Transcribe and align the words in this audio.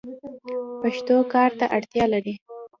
پښتو 0.81 1.15
کار 1.33 1.51
ته 1.59 1.65
اړتیا 1.77 2.05
لري. 2.13 2.33